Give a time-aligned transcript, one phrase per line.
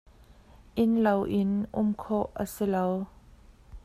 [0.83, 1.51] Innlo in
[1.81, 2.87] um khawh a si ko.